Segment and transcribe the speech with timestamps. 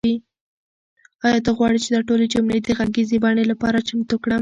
[1.25, 4.39] آیا ته غواړې چې دا ټولې جملې د غږیزې بڼې لپاره چمتو کړم؟